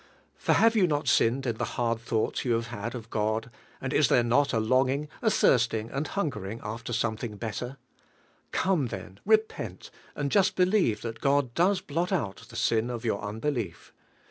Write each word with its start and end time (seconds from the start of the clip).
For 0.35 0.53
have 0.53 0.75
yon 0.75 0.87
not 0.87 1.07
sinned 1.07 1.45
in 1.45 1.57
f 1.57 1.59
lie 1.59 1.67
,;inl 1.93 1.99
ilnuigliis 1.99 2.43
you 2.43 2.53
have 2.53 2.67
had 2.69 2.95
of 2.95 3.11
Bod, 3.11 3.51
and 3.79 3.93
is 3.93 4.07
there 4.07 4.23
not 4.23 4.51
a 4.51 4.59
longing, 4.59 5.07
a 5.21 5.29
thirsting 5.29 5.89
anil 5.89 6.07
hungering 6.07 6.57
ufler 6.61 6.85
snniollling 6.85 7.37
liiiler? 7.37 7.75
dome, 8.51 8.87
[hen, 8.87 9.19
repent, 9.27 9.91
and 10.15 10.31
just 10.31 10.55
believe 10.55 11.01
thai 11.01 11.11
God 11.21 11.53
does 11.53 11.83
hi. 11.87 11.95
'I 12.01 12.17
mil 12.23 12.33
the 12.49 12.55
sin 12.55 12.89
of 12.89 13.05
your 13.05 13.21
unbelief. 13.21 13.93